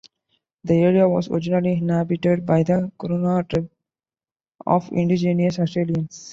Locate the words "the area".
0.63-1.07